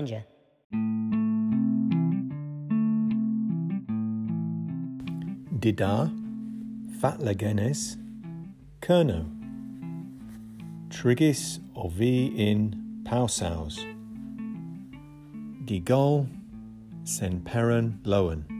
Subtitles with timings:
[0.00, 0.24] Ninja.
[5.58, 6.10] Didar,
[7.00, 7.98] Fatlagenes,
[8.80, 9.26] Kerno,
[10.88, 13.78] Trigis ovi in Pausaus,
[15.66, 16.28] Digol,
[17.04, 18.59] Senperan Lowen.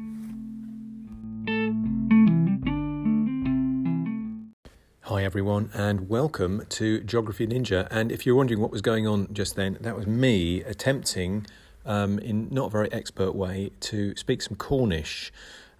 [5.11, 7.89] Hi everyone, and welcome to Geography Ninja.
[7.91, 11.49] And if you're wondering what was going on just then, that was me attempting,
[11.85, 15.33] um, in not a very expert way, to speak some Cornish.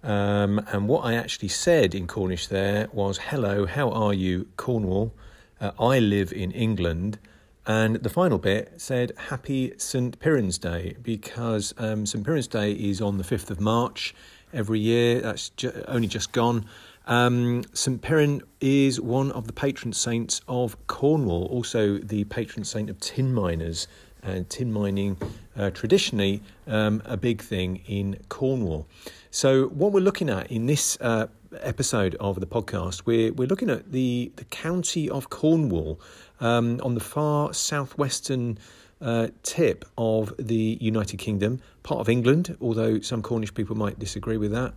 [0.03, 5.13] Um, and what I actually said in Cornish there was, Hello, how are you, Cornwall?
[5.61, 7.17] Uh, I live in England.
[7.65, 10.19] And the final bit said, Happy St.
[10.19, 12.25] Piran's Day, because um, St.
[12.25, 14.13] Piran's Day is on the 5th of March
[14.53, 15.21] every year.
[15.21, 16.65] That's ju- only just gone.
[17.07, 18.01] Um, St.
[18.01, 23.33] Piran is one of the patron saints of Cornwall, also the patron saint of tin
[23.33, 23.87] miners.
[24.23, 25.17] And tin mining,
[25.57, 28.85] uh, traditionally, um, a big thing in Cornwall.
[29.31, 31.25] So, what we're looking at in this uh,
[31.59, 35.99] episode of the podcast, we're, we're looking at the, the county of Cornwall
[36.39, 38.59] um, on the far southwestern
[39.01, 44.37] uh, tip of the United Kingdom, part of England, although some Cornish people might disagree
[44.37, 44.75] with that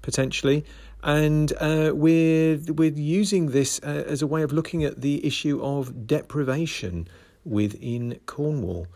[0.00, 0.64] potentially.
[1.02, 5.62] And uh, we're, we're using this uh, as a way of looking at the issue
[5.62, 7.08] of deprivation
[7.44, 8.88] within Cornwall.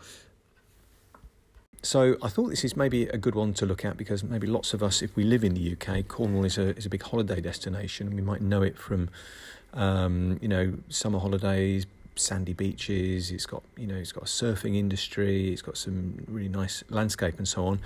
[1.81, 4.73] So I thought this is maybe a good one to look at because maybe lots
[4.73, 7.41] of us, if we live in the UK, Cornwall is a is a big holiday
[7.41, 8.15] destination.
[8.15, 9.09] We might know it from,
[9.73, 13.31] um, you know, summer holidays, sandy beaches.
[13.31, 15.49] It's got you know it's got a surfing industry.
[15.49, 17.79] It's got some really nice landscape and so on.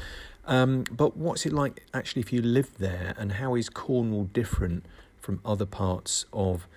[0.46, 4.86] Um, but what's it like actually if you live there, and how is Cornwall different
[5.20, 6.68] from other parts of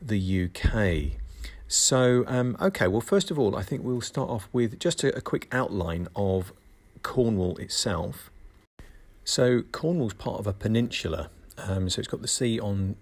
[0.00, 1.18] the UK?
[1.72, 5.16] So, um, okay, well, first of all, I think we'll start off with just a,
[5.16, 6.52] a quick outline of
[7.02, 8.30] Cornwall itself.
[9.24, 12.96] So, Cornwall's part of a peninsula, um, so it's got the sea on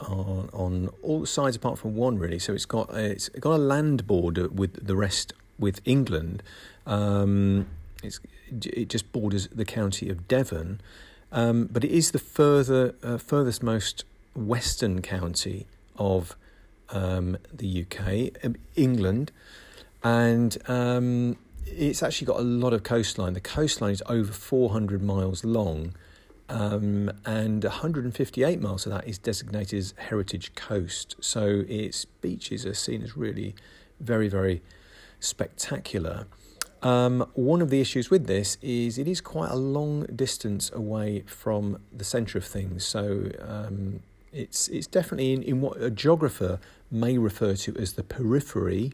[0.00, 2.38] on on all sides apart from one, really.
[2.38, 6.42] So it's got a, it's got a land border with the rest with England.
[6.86, 7.66] Um,
[8.02, 10.80] it's it just borders the county of Devon,
[11.32, 14.04] um, but it is the further uh, furthest most
[14.34, 15.66] western county
[15.96, 16.36] of
[16.90, 19.30] um, the UK, um, England,
[20.02, 23.32] and um, it's actually got a lot of coastline.
[23.32, 25.94] The coastline is over 400 miles long,
[26.48, 31.16] um, and 158 miles of that is designated as heritage coast.
[31.20, 33.54] So its beaches are seen as really
[34.00, 34.62] very, very
[35.20, 36.26] spectacular.
[36.82, 41.24] Um, one of the issues with this is it is quite a long distance away
[41.26, 42.84] from the centre of things.
[42.84, 44.00] So um,
[44.32, 46.60] it's it's definitely in, in what a geographer
[46.90, 48.92] may refer to as the periphery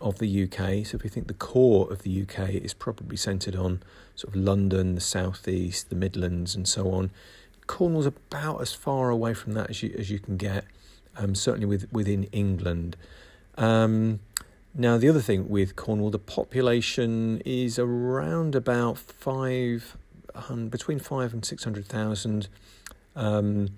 [0.00, 0.86] of the UK.
[0.86, 3.82] So if we think the core of the UK is probably centred on
[4.14, 7.10] sort of London, the southeast, the Midlands, and so on,
[7.66, 10.64] Cornwall's about as far away from that as you as you can get.
[11.18, 12.94] Um, certainly with, within England.
[13.56, 14.20] Um,
[14.74, 19.96] now, the other thing with Cornwall, the population is around about five,
[20.68, 22.48] between five and six hundred thousand.
[23.14, 23.70] Um,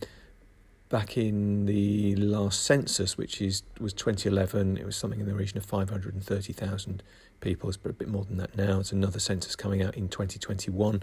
[0.89, 5.59] back in the last census, which is was 2011, it was something in the region
[5.59, 7.03] of 530,000
[7.41, 7.69] people.
[7.69, 8.81] It's a bit more than that now.
[8.81, 11.03] It's another census coming out in 2021.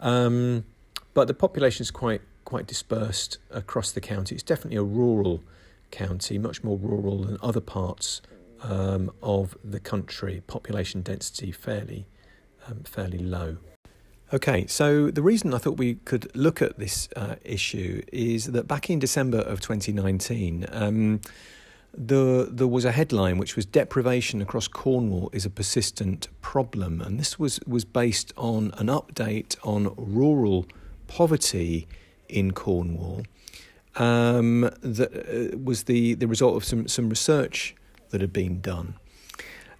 [0.00, 0.64] Um,
[1.14, 4.34] but the population is quite quite dispersed across the county.
[4.34, 5.42] It's definitely a rural
[5.90, 8.22] county, much more rural than other parts
[8.62, 10.42] um, of the country.
[10.46, 12.06] Population density fairly
[12.66, 13.58] um, fairly low.
[14.32, 18.68] Okay, so the reason I thought we could look at this uh, issue is that
[18.68, 21.20] back in December of 2019, um,
[21.92, 27.00] the, there was a headline which was Deprivation across Cornwall is a persistent problem.
[27.00, 30.64] And this was, was based on an update on rural
[31.08, 31.88] poverty
[32.28, 33.24] in Cornwall.
[33.96, 35.12] Um, that
[35.54, 37.74] uh, was the, the result of some, some research
[38.10, 38.94] that had been done.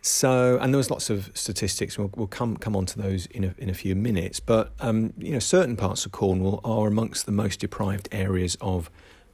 [0.03, 1.99] So, and there was lots of statistics.
[1.99, 4.41] We'll, we'll come come on to those in a, in a few minutes.
[4.41, 8.91] But um, you know, certain parts of Cornwall are amongst the most deprived areas of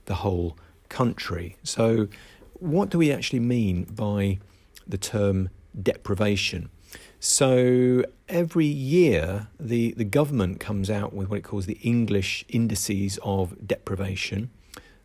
[0.06, 0.58] the whole
[0.88, 1.56] country.
[1.62, 2.08] So,
[2.54, 4.38] what do we actually mean by
[4.86, 6.70] the term deprivation?
[7.19, 13.19] So every year, the, the government comes out with what it calls the English indices
[13.22, 14.50] of deprivation.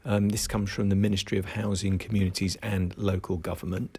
[0.03, 3.97] Um, this comes from the Ministry of Housing, Communities and Local Government.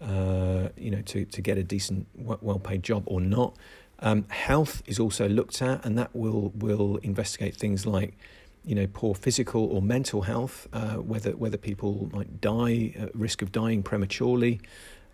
[0.00, 3.56] uh, you know, to, to get a decent, well paid job or not.
[4.00, 8.16] Um, health is also looked at, and that will will investigate things like,
[8.64, 13.52] you know, poor physical or mental health, uh, whether whether people might die, risk of
[13.52, 14.60] dying prematurely,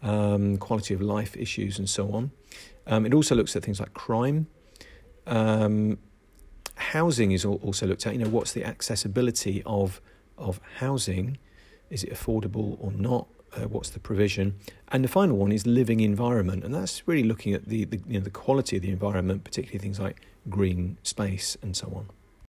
[0.02, 2.30] um, quality of life issues, and so on.
[2.86, 4.46] Um, it also looks at things like crime.
[5.26, 5.98] Um,
[6.74, 8.14] housing is also looked at.
[8.14, 10.00] You know, what's the accessibility of
[10.38, 11.38] of housing?
[11.90, 13.26] Is it affordable or not?
[13.56, 14.54] Uh, what's the provision,
[14.88, 18.18] and the final one is living environment, and that's really looking at the, the you
[18.18, 22.06] know the quality of the environment, particularly things like green space and so on.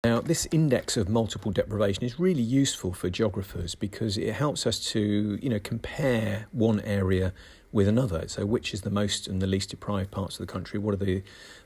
[0.04, 4.80] Now, this index of multiple deprivation is really useful for geographers because it helps us
[4.92, 7.34] to you know compare one area
[7.72, 8.28] with another.
[8.28, 10.80] So, which is the most and the least deprived parts of the country?
[10.80, 11.24] What are the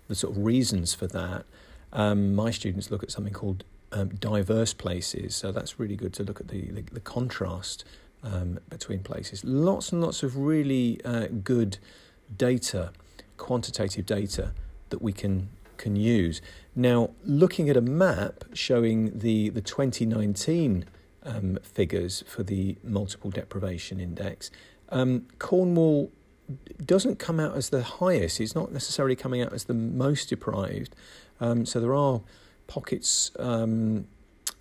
[0.08, 1.46] the sort of reasons for that?
[1.94, 6.24] Um, my students look at something called um, diverse places, so that's really good to
[6.24, 7.84] look at the, the, the contrast
[8.24, 9.44] um, between places.
[9.44, 11.78] Lots and lots of really uh, good
[12.36, 12.92] data,
[13.38, 14.54] quantitative data
[14.90, 16.42] that we can can use.
[16.76, 20.86] Now, looking at a map showing the the 2019
[21.24, 24.52] um, figures for the multiple deprivation index,
[24.90, 26.12] um, Cornwall
[26.84, 28.40] doesn't come out as the highest.
[28.40, 30.96] It's not necessarily coming out as the most deprived.
[31.40, 32.22] Um, so there are
[32.68, 34.08] pockets um,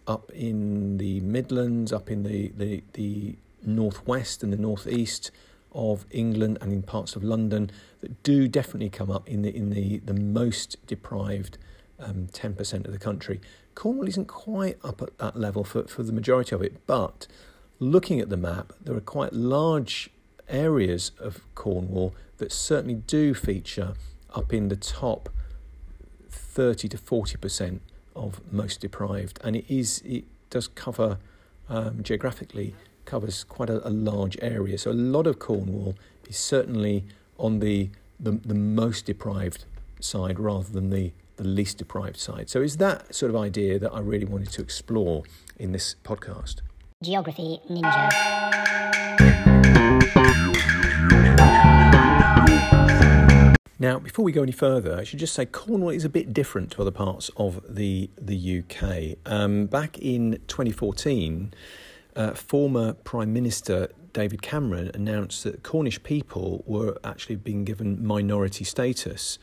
[0.06, 5.30] up in the Midlands, up in the the, the northwest and the northeast
[5.72, 7.70] of England and in parts of London
[8.00, 11.58] that do definitely come up in the in the, the most deprived
[11.98, 13.40] um, 10% of the country.
[13.74, 17.26] Cornwall isn't quite up at that level for, for the majority of it, but
[17.78, 20.10] looking at the map, there are quite large
[20.48, 23.94] areas of Cornwall that certainly do feature
[24.34, 25.28] up in the top
[26.28, 27.80] 30 to 40%
[28.16, 31.18] of most deprived, and it is it does cover
[31.68, 32.74] um, geographically
[33.10, 34.78] covers quite a, a, large area.
[34.78, 35.96] So a lot of Cornwall
[36.28, 37.04] is certainly
[37.38, 37.90] on the,
[38.20, 39.64] the, the most deprived
[39.98, 42.48] side rather than the, the least deprived side.
[42.48, 45.24] So is that sort of idea that I really wanted to explore
[45.58, 46.60] in this podcast.
[47.02, 48.10] Geography Ninja.
[53.80, 56.70] Now, before we go any further, I should just say Cornwall is a bit different
[56.72, 59.16] to other parts of the the UK.
[59.24, 61.54] Um, back in 2014,
[62.20, 68.64] uh, former Prime Minister David Cameron announced that Cornish people were actually being given minority
[68.64, 69.38] status.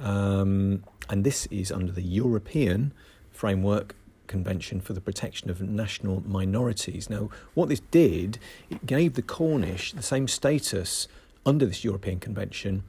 [0.00, 2.92] Um, and this is under the European
[3.30, 3.94] Framework
[4.28, 7.10] Convention for the Protection of National Minorities.
[7.10, 8.38] Now, what this did,
[8.70, 11.08] it gave the Cornish the same status
[11.44, 12.84] under this European Convention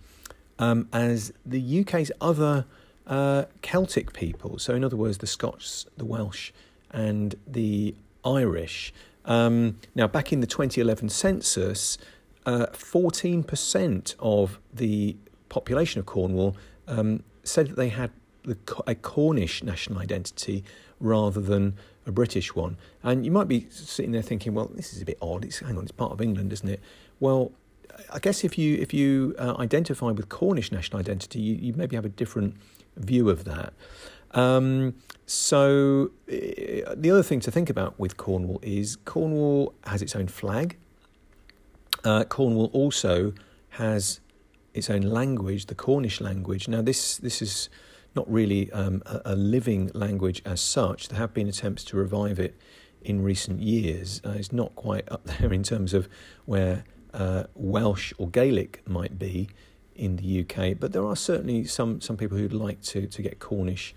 [0.57, 2.65] um, as the UK's other
[3.07, 4.57] uh, Celtic people.
[4.57, 6.51] So, in other words, the Scots, the Welsh,
[6.91, 8.93] and the Irish.
[9.25, 11.97] Um, now, back in the 2011 census,
[12.45, 15.15] uh, 14% of the
[15.49, 16.55] population of Cornwall
[16.87, 18.11] um, said that they had
[18.43, 20.63] the, a Cornish national identity
[20.99, 21.75] rather than
[22.05, 22.77] a British one.
[23.01, 25.45] And you might be sitting there thinking, well, this is a bit odd.
[25.45, 26.81] It's, hang on, it's part of England, isn't it?
[27.19, 27.51] Well,
[28.11, 31.95] I guess if you if you uh, identify with Cornish national identity, you, you maybe
[31.95, 32.55] have a different
[32.97, 33.73] view of that.
[34.33, 40.15] Um, so uh, the other thing to think about with Cornwall is Cornwall has its
[40.15, 40.77] own flag.
[42.03, 43.33] Uh, Cornwall also
[43.69, 44.19] has
[44.73, 46.67] its own language, the Cornish language.
[46.67, 47.69] Now this this is
[48.15, 51.09] not really um, a, a, living language as such.
[51.09, 52.55] There have been attempts to revive it
[53.01, 54.21] in recent years.
[54.23, 56.07] Uh, it's not quite up there in terms of
[56.45, 59.49] where uh, Welsh or Gaelic might be
[59.95, 63.39] in the UK, but there are certainly some some people who'd like to to get
[63.39, 63.95] Cornish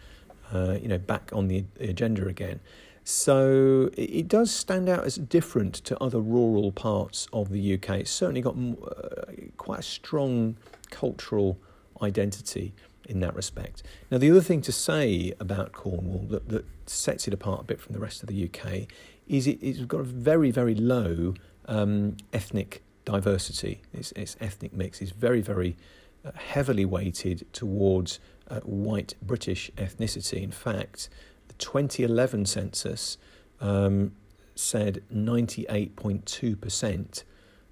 [0.52, 2.60] uh, you know, back on the agenda again.
[3.04, 8.00] So it does stand out as different to other rural parts of the UK.
[8.00, 10.56] It's certainly got uh, quite a strong
[10.90, 11.56] cultural
[12.02, 12.74] identity
[13.08, 13.84] in that respect.
[14.10, 17.80] Now, the other thing to say about Cornwall that, that sets it apart a bit
[17.80, 18.88] from the rest of the UK
[19.28, 21.34] is it, it's got a very, very low
[21.66, 23.82] um, ethnic diversity.
[23.92, 25.76] Its, its ethnic mix is very, very
[26.24, 30.42] uh, heavily weighted towards uh, white British ethnicity.
[30.42, 31.08] In fact,
[31.48, 33.18] the 2011 census
[33.60, 34.12] um,
[34.54, 37.24] said 98.2%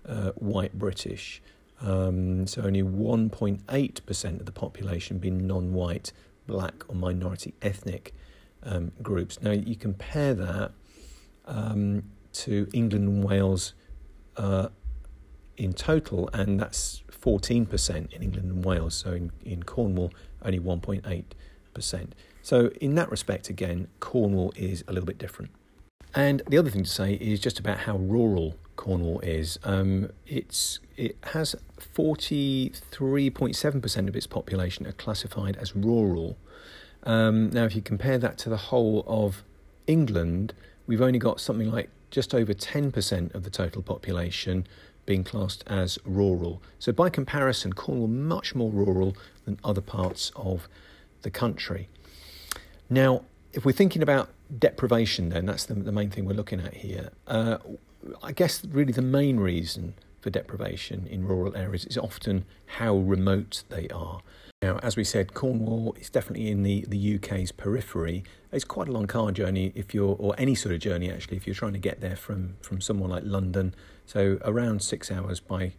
[0.06, 1.42] uh, white British.
[1.80, 6.12] Um, so only 1.8% of the population being non-white,
[6.46, 8.14] black or minority ethnic
[8.62, 9.40] um, groups.
[9.42, 10.72] Now you compare that
[11.46, 13.74] um, to England and Wales
[14.36, 14.68] uh,
[15.56, 18.94] in total, and that's 14% in England and Wales.
[18.94, 20.12] So in, in Cornwall,
[20.44, 22.08] only 1.8%.
[22.42, 25.50] So in that respect, again, Cornwall is a little bit different.
[26.14, 29.58] And the other thing to say is just about how rural Cornwall is.
[29.64, 36.36] Um, it's it has 43.7% of its population are classified as rural.
[37.02, 39.42] Um, now, if you compare that to the whole of
[39.86, 40.54] England,
[40.86, 44.66] we've only got something like just over 10% of the total population
[45.06, 46.62] being classed as rural.
[46.78, 50.68] So, by comparison, Cornwall much more rural than other parts of
[51.22, 51.88] the country.
[52.90, 56.74] Now, if we're thinking about deprivation, then that's the, the main thing we're looking at
[56.74, 57.10] here.
[57.26, 57.58] Uh,
[58.22, 63.62] I guess really the main reason for deprivation in rural areas is often how remote
[63.68, 64.22] they are.
[64.64, 68.24] Now, as we said, Cornwall is definitely in the, the UK's periphery.
[68.50, 71.46] It's quite a long car journey if you're, or any sort of journey actually, if
[71.46, 73.74] you're trying to get there from, from somewhere like London.
[74.06, 75.72] So around six hours by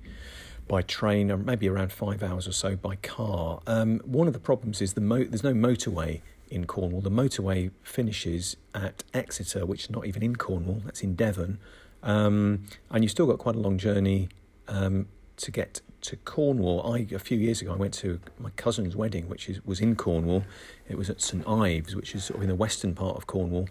[0.68, 3.60] by train, or maybe around five hours or so by car.
[3.65, 7.01] Um, one of the problems is the mo- there's no motorway in Cornwall.
[7.01, 10.82] The motorway finishes at Exeter, which is not even in Cornwall.
[10.86, 11.58] That's in Devon,
[12.04, 14.30] um, and you've still got quite a long journey
[14.68, 16.94] um, to get to Cornwall.
[16.94, 19.96] I a few years ago I went to my cousin's wedding, which is, was in
[19.96, 20.44] Cornwall.
[20.88, 23.68] It was at St Ives, which is sort of in the western part of Cornwall.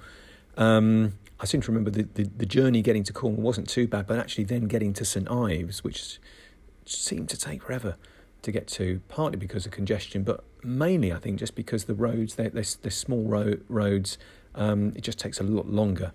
[0.57, 4.07] Um, I seem to remember the, the, the, journey getting to Cornwall wasn't too bad,
[4.07, 6.19] but actually then getting to St Ives, which
[6.87, 7.97] seemed to take forever
[8.43, 12.37] to get to, partly because of congestion, but mainly I think just because the roads
[12.37, 14.19] they're, they're, they're small ro- roads.
[14.55, 16.13] Um, it just takes a lot longer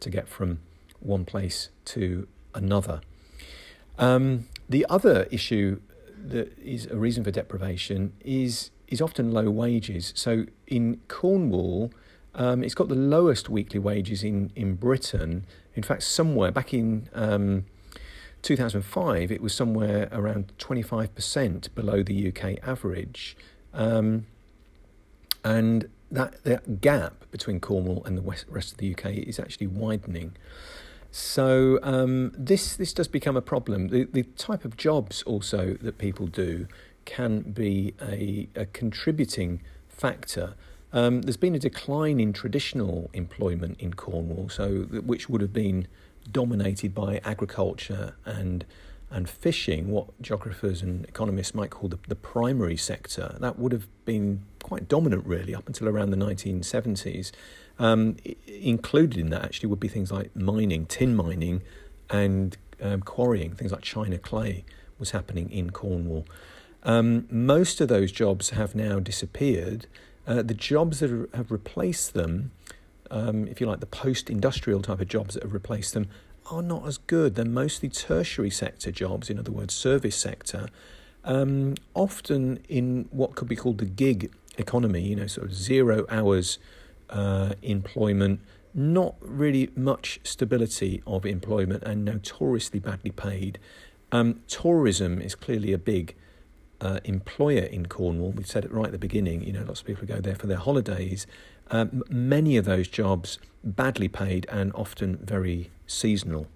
[0.00, 0.58] to get from
[1.00, 3.00] one place to another.
[3.98, 5.80] Um, the other issue
[6.28, 10.12] that is a reason for deprivation is is often low wages.
[10.16, 11.92] So in Cornwall,
[12.34, 15.44] um, it's got the lowest weekly wages in in Britain.
[15.74, 17.66] In fact, somewhere back in um,
[18.42, 23.36] 2005, it was somewhere around 25% below the UK average,
[23.74, 24.26] um,
[25.44, 29.66] and that that gap between Cornwall and the west, rest of the UK is actually
[29.66, 30.36] widening.
[31.10, 33.88] So um, this this does become a problem.
[33.88, 36.66] The the type of jobs also that people do
[37.04, 40.54] can be a, a contributing factor.
[40.92, 45.88] Um, there's been a decline in traditional employment in Cornwall, so which would have been
[46.30, 48.64] dominated by agriculture and
[49.10, 53.36] and fishing, what geographers and economists might call the, the primary sector.
[53.40, 57.32] That would have been quite dominant, really, up until around the 1970s.
[57.80, 61.62] Um, included in that actually would be things like mining, tin mining,
[62.10, 63.52] and um, quarrying.
[63.54, 64.64] Things like China clay
[64.98, 66.26] was happening in Cornwall.
[66.82, 69.86] Um, most of those jobs have now disappeared.
[70.26, 72.50] Uh, the jobs that are, have replaced them,
[73.10, 76.08] um, if you like, the post-industrial type of jobs that have replaced them,
[76.50, 77.34] are not as good.
[77.34, 80.68] They're mostly tertiary sector jobs, in other words, service sector,
[81.24, 85.00] um, often in what could be called the gig economy.
[85.00, 86.58] You know, sort of zero hours
[87.10, 88.40] uh, employment,
[88.72, 93.58] not really much stability of employment, and notoriously badly paid.
[94.12, 96.16] Um, tourism is clearly a big
[96.80, 98.32] uh, employer in Cornwall.
[98.32, 99.42] We said it right at the beginning.
[99.42, 101.26] You know, lots of people go there for their holidays.
[101.70, 106.46] Um, many of those jobs badly paid and often very seasonal.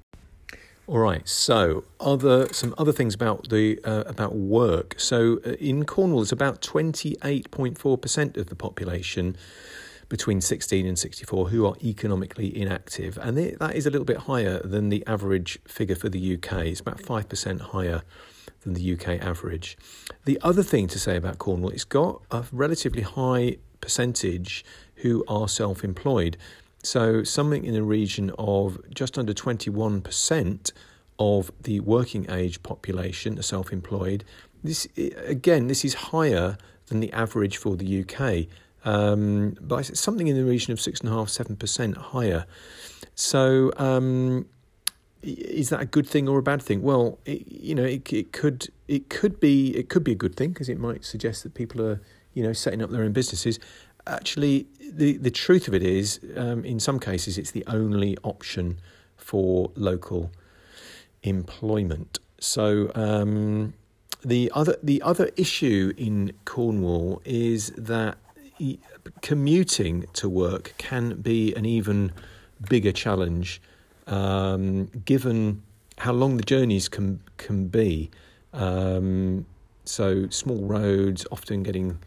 [0.87, 1.27] All right.
[1.27, 4.97] So, other some other things about the uh, about work.
[4.99, 9.37] So, uh, in Cornwall, it's about twenty eight point four percent of the population
[10.15, 14.61] between 16 and 64 who are economically inactive, and that is a little bit higher
[14.61, 16.67] than the average figure for the UK.
[16.67, 18.03] It's about 5% higher
[18.61, 19.77] than the UK average.
[20.25, 24.65] The other thing to say about Cornwall, it's got a relatively high percentage
[25.03, 26.37] who are self employed.
[26.85, 30.73] So, something in the region of just under 21%
[31.19, 34.23] of the working age population are self employed.
[34.63, 36.57] This, again, this is higher
[36.87, 38.47] than the average for the UK.
[38.85, 42.47] Um, by something in the region of six and a half, seven percent higher.
[43.15, 44.47] So, um,
[45.23, 46.83] is that a good thing or a bad thing?
[46.83, 50.37] Well, it, you know, it, it could it could be it could be a good
[50.37, 52.01] thing because it might suggest that people are
[52.35, 53.59] you know setting up their own businesses.
[54.07, 58.79] Actually, the the truth of it is, um, in some cases, it's the only option
[59.17, 60.31] for local
[61.23, 62.19] employment.
[62.39, 62.91] So.
[62.95, 63.75] Um,
[64.27, 68.17] the other the other issue in Cornwall is that
[69.21, 72.13] commuting to work can be an even
[72.69, 73.61] bigger challenge
[74.07, 75.63] um, given
[75.99, 78.11] how long the journeys can can be.
[78.53, 79.47] Um,
[79.85, 81.99] so small roads often getting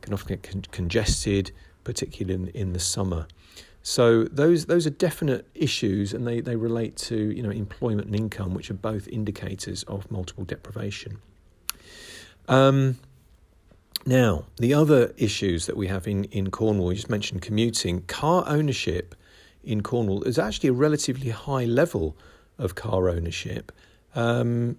[0.00, 1.52] can often get con- congested,
[1.84, 3.26] particularly in, in the summer.
[3.82, 8.16] So those those are definite issues, and they, they relate to you know employment and
[8.16, 11.18] income, which are both indicators of multiple deprivation.
[12.48, 12.98] Um,
[14.06, 18.44] now, the other issues that we have in, in Cornwall, you just mentioned commuting, car
[18.46, 19.14] ownership
[19.62, 22.16] in Cornwall is actually a relatively high level
[22.58, 23.72] of car ownership.
[24.14, 24.76] Um,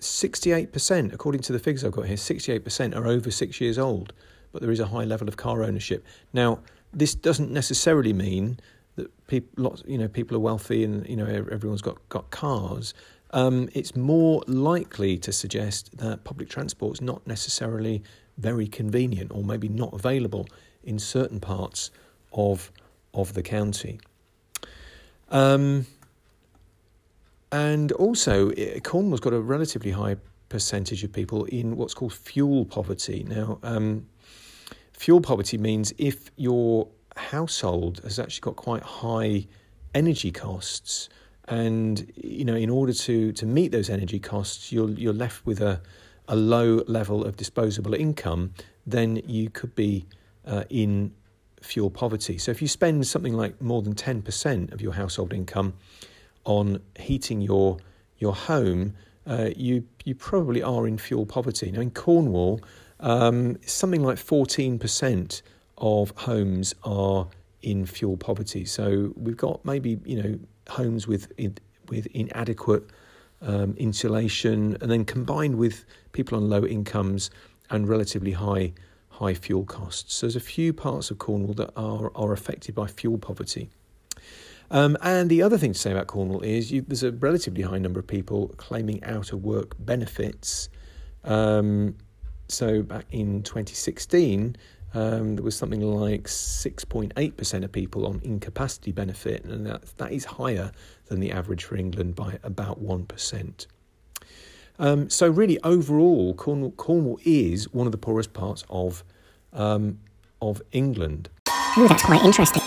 [0.00, 4.12] 68%, according to the figures I've got here, 68% are over six years old,
[4.52, 6.04] but there is a high level of car ownership.
[6.32, 6.60] Now,
[6.92, 8.58] this doesn't necessarily mean
[8.96, 12.94] that people, lots, you know, people are wealthy and you know everyone's got got cars.
[13.32, 18.02] Um, it's more likely to suggest that public transport is not necessarily
[18.38, 20.46] very convenient or maybe not available
[20.84, 21.90] in certain parts
[22.32, 22.70] of
[23.14, 23.98] of the county.
[25.30, 25.86] Um,
[27.50, 28.52] and also,
[28.82, 30.16] Cornwall's got a relatively high
[30.48, 33.24] percentage of people in what's called fuel poverty.
[33.28, 34.06] Now, um,
[34.92, 39.46] fuel poverty means if your household has actually got quite high
[39.94, 41.08] energy costs,
[41.48, 45.60] and you know, in order to to meet those energy costs, you're you're left with
[45.60, 45.80] a
[46.28, 48.52] a low level of disposable income,
[48.86, 50.06] then you could be
[50.44, 51.12] uh, in
[51.60, 52.38] fuel poverty.
[52.38, 55.74] So if you spend something like more than 10% of your household income
[56.44, 57.78] on heating your
[58.18, 58.94] your home,
[59.26, 61.70] uh, you you probably are in fuel poverty.
[61.70, 62.60] Now in Cornwall,
[63.00, 65.42] um, something like 14%
[65.78, 67.26] of homes are
[67.62, 68.64] in fuel poverty.
[68.64, 71.32] So we've got maybe you know homes with
[71.88, 72.84] with inadequate
[73.46, 77.30] um, insulation, and then combined with people on low incomes
[77.70, 78.74] and relatively high
[79.16, 80.14] high fuel costs.
[80.14, 83.70] So there's a few parts of Cornwall that are, are affected by fuel poverty.
[84.70, 87.78] Um, and the other thing to say about Cornwall is you, there's a relatively high
[87.78, 90.68] number of people claiming out of work benefits.
[91.24, 91.96] Um,
[92.48, 94.56] so back in 2016,
[94.96, 100.24] um, there was something like 6.8% of people on incapacity benefit, and that, that is
[100.24, 100.72] higher
[101.08, 103.66] than the average for England by about 1%.
[104.78, 109.04] Um, so, really, overall, Cornwall, Cornwall, is one of the poorest parts of,
[109.52, 109.98] um,
[110.40, 111.28] of England.
[111.76, 112.62] Ooh, that's quite interesting.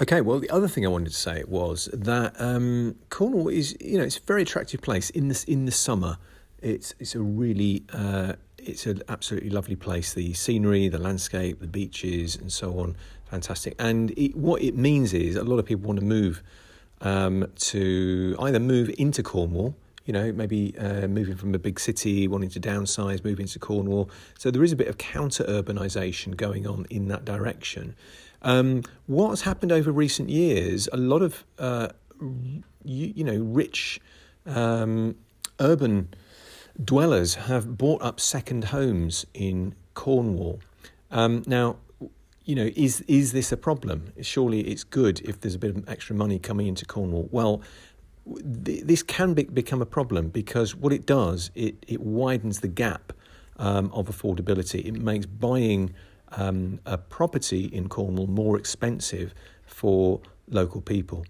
[0.00, 3.98] Okay, well, the other thing I wanted to say was that um, Cornwall is, you
[3.98, 6.18] know, it's a very attractive place in the in the summer.
[6.60, 8.32] It's it's a really uh,
[8.64, 10.14] it's an absolutely lovely place.
[10.14, 12.96] The scenery, the landscape, the beaches, and so on,
[13.30, 13.74] fantastic.
[13.78, 16.42] And it, what it means is a lot of people want to move
[17.00, 22.26] um, to either move into Cornwall, you know, maybe uh, moving from a big city,
[22.28, 24.10] wanting to downsize, move into Cornwall.
[24.38, 27.94] So there is a bit of counter urbanisation going on in that direction.
[28.42, 31.88] Um, what's happened over recent years, a lot of, uh,
[32.20, 34.00] you, you, know, rich
[34.46, 35.14] um,
[35.60, 36.08] urban
[36.82, 40.60] dwellers have bought up second homes in Cornwall.
[41.10, 41.76] Um, now,
[42.44, 44.12] you know, is is this a problem?
[44.20, 47.28] Surely it's good if there's a bit of extra money coming into Cornwall.
[47.30, 47.62] Well,
[48.64, 52.68] th- this can be, become a problem because what it does, it it widens the
[52.68, 53.12] gap
[53.58, 54.84] um, of affordability.
[54.84, 55.94] It makes buying
[56.32, 59.34] um, a property in Cornwall more expensive
[59.66, 61.24] for local people.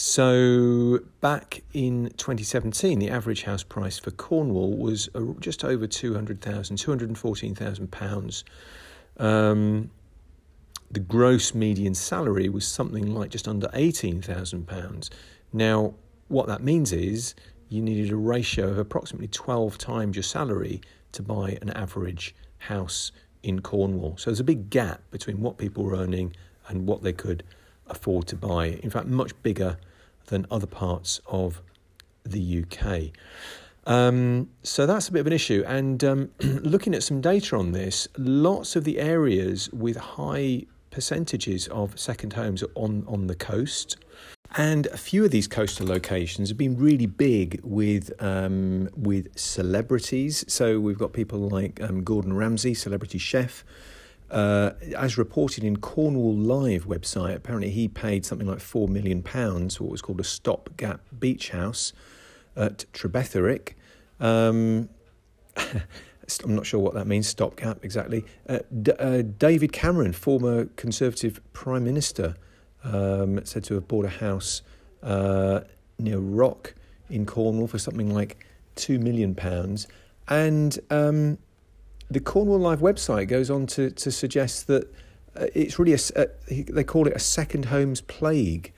[0.00, 5.08] So back in 2017, the average house price for Cornwall was
[5.40, 8.44] just over 200,000, 214,000 pounds.
[9.16, 9.90] Um,
[10.88, 15.10] the gross median salary was something like just under 18,000 pounds.
[15.52, 15.94] Now,
[16.28, 17.34] what that means is
[17.68, 20.80] you needed a ratio of approximately 12 times your salary
[21.10, 23.10] to buy an average house
[23.42, 24.16] in Cornwall.
[24.16, 26.36] So there's a big gap between what people were earning
[26.68, 27.42] and what they could
[27.88, 28.66] afford to buy.
[28.66, 29.76] In fact, much bigger
[30.28, 31.60] than other parts of
[32.24, 33.10] the UK.
[33.86, 35.64] Um, so that's a bit of an issue.
[35.66, 41.68] And um, looking at some data on this, lots of the areas with high percentages
[41.68, 43.96] of second homes are on, on the coast.
[44.56, 50.44] And a few of these coastal locations have been really big with um, with celebrities.
[50.48, 53.62] So we've got people like um, Gordon Ramsay, celebrity chef,
[54.30, 59.84] uh, as reported in Cornwall Live website, apparently he paid something like £4 million for
[59.84, 61.92] what was called a stopgap beach house
[62.56, 63.74] at Trebetherick.
[64.20, 64.88] Um,
[65.56, 68.24] I'm not sure what that means, stopgap exactly.
[68.48, 72.34] Uh, D- uh, David Cameron, former Conservative Prime Minister,
[72.84, 74.62] um, said to have bought a house
[75.02, 75.60] uh,
[75.98, 76.74] near Rock
[77.08, 79.36] in Cornwall for something like £2 million.
[80.28, 81.38] And um,
[82.10, 84.84] the Cornwall Live website goes on to, to suggest that
[85.36, 88.72] uh, it's really a, a, they call it a second homes plague.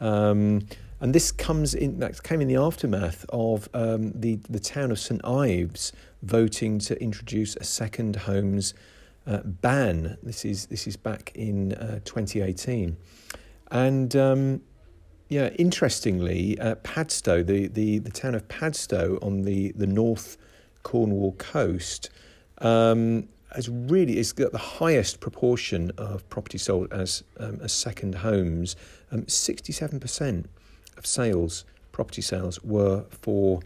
[0.00, 0.66] Um,
[1.00, 4.98] and this comes in that came in the aftermath of um, the the town of
[4.98, 5.92] St Ives
[6.22, 8.74] voting to introduce a second homes
[9.26, 10.16] uh, ban.
[10.22, 12.96] This is this is back in uh, 2018,
[13.70, 14.62] and um,
[15.28, 20.36] yeah, interestingly, uh, Padstow, the, the the town of Padstow on the the North
[20.84, 22.08] Cornwall coast.
[22.58, 28.16] Um, has really it's got the highest proportion of property sold as um, as second
[28.16, 28.74] homes.
[29.12, 30.50] Um, Sixty-seven percent
[30.96, 33.60] of sales, property sales, were for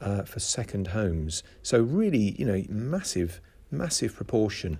[0.00, 1.42] uh, for second homes.
[1.62, 4.78] So really, you know, massive, massive proportion.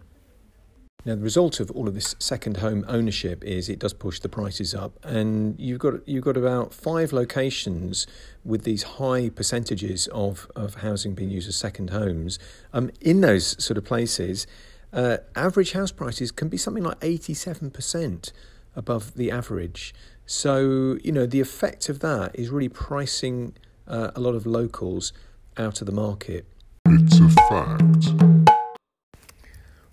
[1.06, 4.28] Now, the result of all of this second home ownership is it does push the
[4.30, 8.06] prices up, and you've got you've got about five locations
[8.42, 12.38] with these high percentages of, of housing being used as second homes.
[12.72, 14.46] Um, in those sort of places,
[14.94, 18.32] uh, average house prices can be something like eighty seven percent
[18.74, 19.94] above the average.
[20.24, 23.54] So you know the effect of that is really pricing
[23.86, 25.12] uh, a lot of locals
[25.58, 26.46] out of the market.
[26.86, 28.53] It's a fact.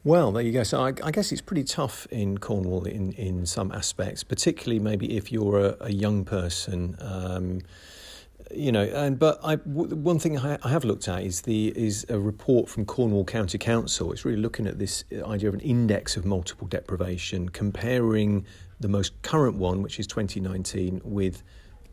[0.03, 0.63] Well, there you go.
[0.63, 5.15] So I, I, guess it's pretty tough in Cornwall in, in some aspects, particularly maybe
[5.15, 6.95] if you're a, a young person.
[6.99, 7.61] Um,
[8.49, 11.67] you know, and but I, w- one thing I, I have looked at is the
[11.67, 14.11] is a report from Cornwall County Council.
[14.11, 18.45] It's really looking at this idea of an index of multiple deprivation, comparing
[18.79, 21.43] the most current one, which is 2019, with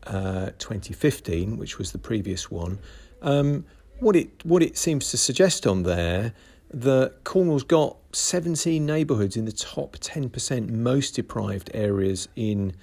[0.07, 2.79] uh, 2015, which was the previous one.
[3.21, 3.65] Um,
[3.99, 6.33] what it what it seems to suggest on there
[6.71, 12.73] that Cornwall's got 17 neighbourhoods in the top 10% most deprived areas in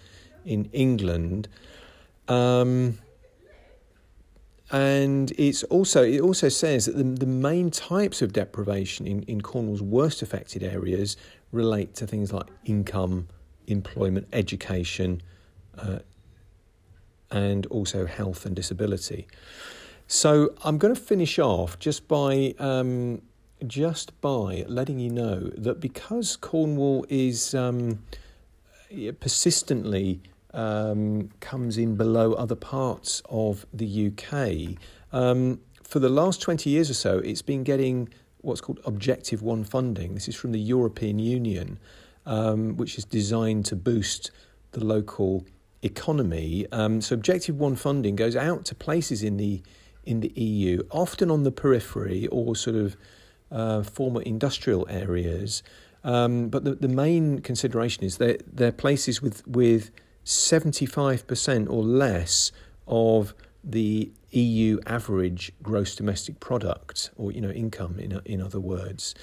[0.44, 1.48] in England.
[2.28, 2.98] Um,
[4.70, 9.40] and it's also it also says that the, the main types of deprivation in, in
[9.40, 11.16] Cornwall's worst affected areas
[11.52, 13.28] relate to things like income,
[13.66, 15.22] employment, education,
[15.78, 16.00] uh,
[17.30, 19.26] and also health and disability.
[20.08, 23.22] So I'm going to finish off just by um,
[23.66, 28.02] just by letting you know that because Cornwall is um,
[29.20, 30.20] persistently
[30.52, 34.78] um, comes in below other parts of the UK,
[35.12, 38.08] um, for the last 20 years or so, it's been getting
[38.40, 40.14] what's called Objective One funding.
[40.14, 41.78] This is from the European Union,
[42.26, 44.30] um, which is designed to boost
[44.72, 45.44] the local
[45.82, 46.66] economy.
[46.72, 49.62] Um, so Objective One funding goes out to places in the
[50.04, 52.96] in the EU, often on the periphery or sort of
[53.50, 55.62] uh, former industrial areas.
[56.04, 59.90] Um, but the, the main consideration is that they're places with, with
[60.24, 62.52] 75% or less
[62.86, 69.14] of the EU average gross domestic product or you know income in in other words.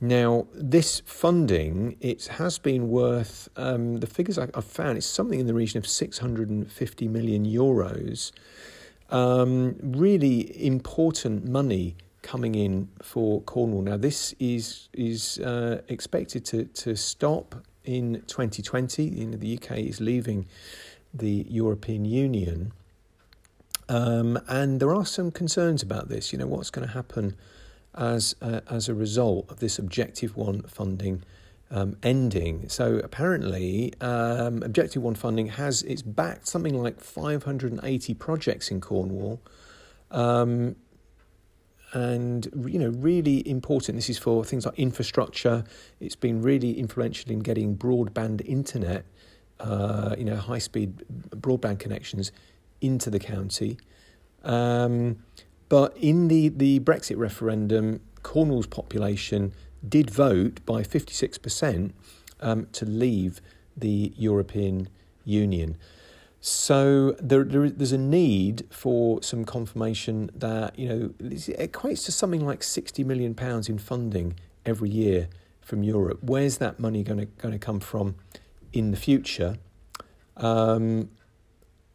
[0.00, 5.40] Now this funding it has been worth um, the figures I, have found it's something
[5.40, 8.32] in the region of 650 million euros.
[9.10, 13.82] Um, really important money coming in for Cornwall.
[13.82, 19.04] Now, this is is uh, expected to to stop in 2020.
[19.04, 20.46] You know, the UK is leaving
[21.12, 22.72] the European Union,
[23.88, 26.32] um, and there are some concerns about this.
[26.32, 27.36] You know, what's going to happen
[27.94, 31.22] as uh, as a result of this Objective One funding.
[31.72, 32.68] Um, ending.
[32.68, 39.40] So apparently, um, Objective One funding has it's backed something like 580 projects in Cornwall,
[40.10, 40.74] um,
[41.92, 43.96] and you know really important.
[43.96, 45.64] This is for things like infrastructure.
[46.00, 49.04] It's been really influential in getting broadband internet
[49.60, 52.32] uh, you know high speed broadband connections
[52.80, 53.78] into the county.
[54.42, 55.18] Um,
[55.68, 59.52] but in the, the Brexit referendum Cornwall's population
[59.86, 61.92] did vote by 56%
[62.40, 63.40] um, to leave
[63.76, 64.88] the European
[65.24, 65.76] Union
[66.40, 72.12] so there, there, there's a need for some confirmation that you know it equates to
[72.12, 75.28] something like sixty million pounds in funding every year
[75.60, 76.20] from Europe.
[76.22, 78.14] Where's that money going to going to come from
[78.72, 79.58] in the future?
[80.36, 81.10] Um,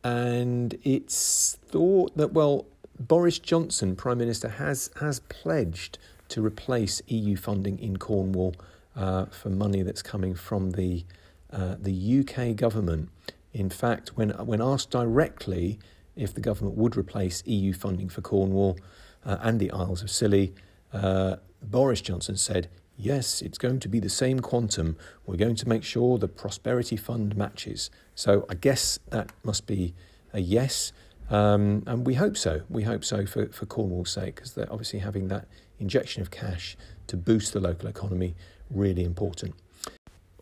[0.03, 2.67] and it's thought that well,
[2.99, 5.97] Boris Johnson, Prime Minister, has has pledged
[6.29, 8.55] to replace EU funding in Cornwall
[8.95, 11.03] uh, for money that's coming from the
[11.51, 13.09] uh, the UK government.
[13.55, 15.79] In fact, when when asked directly
[16.17, 18.77] if the government would replace EU funding for Cornwall
[19.25, 20.53] uh, and the Isles of Scilly,
[20.91, 24.97] uh, Boris Johnson said, Yes, it's going to be the same quantum.
[25.25, 27.89] We're going to make sure the Prosperity Fund matches.
[28.13, 29.93] So I guess that must be
[30.33, 30.91] a yes.
[31.29, 32.61] Um, and we hope so.
[32.69, 35.47] We hope so for, for Cornwall's sake, because they're obviously having that
[35.79, 36.75] injection of cash
[37.07, 38.35] to boost the local economy
[38.69, 39.55] really important.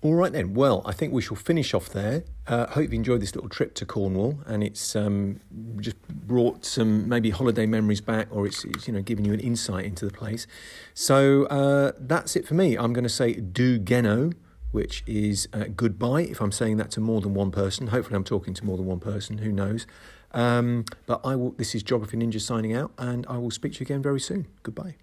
[0.04, 0.54] All right then.
[0.54, 2.26] Well, I think we shall finish off there.
[2.46, 5.40] Uh, hope you enjoyed this little trip to Cornwall, and it's um,
[5.80, 9.40] just brought some maybe holiday memories back, or it's, it's, you know giving you an
[9.40, 10.46] insight into the place.
[10.94, 12.76] So uh, that's it for me.
[12.78, 14.32] I'm going to say do geno,
[14.72, 16.24] which is uh, goodbye.
[16.24, 18.86] If I'm saying that to more than one person, hopefully I'm talking to more than
[18.86, 19.38] one person.
[19.38, 19.88] Who knows?
[20.32, 21.52] Um, but I will.
[21.52, 24.48] This is Geography Ninja signing out, and I will speak to you again very soon.
[24.64, 24.96] Goodbye.